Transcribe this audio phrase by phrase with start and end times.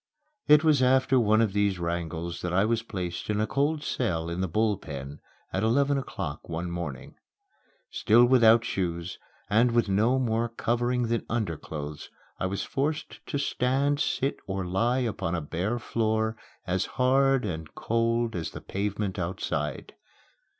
[0.47, 4.31] It was after one of these wrangles that I was placed in a cold cell
[4.31, 5.19] in the Bull Pen
[5.53, 7.17] at eleven o'clock one morning.
[7.91, 12.09] Still without shoes and with no more covering than underclothes,
[12.39, 17.75] I was forced to stand, sit, or lie upon a bare floor as hard and
[17.75, 19.93] cold as the pavement outside.